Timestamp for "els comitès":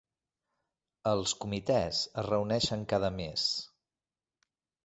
1.11-2.01